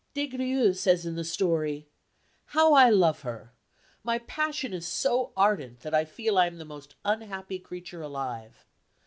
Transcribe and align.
Des 0.15 0.25
Grieux 0.27 0.73
says 0.73 1.05
in 1.05 1.13
the 1.13 1.23
story, 1.23 1.87
"How 2.45 2.73
I 2.73 2.89
love 2.89 3.21
her! 3.21 3.53
My 4.03 4.17
passion 4.17 4.73
is 4.73 4.87
so 4.87 5.31
ardent 5.37 5.81
that 5.81 5.93
I 5.93 6.05
feel 6.05 6.39
I 6.39 6.47
am 6.47 6.57
the 6.57 6.65
most 6.65 6.95
unhappy 7.05 7.59
creature 7.59 8.01
alive. 8.01 8.65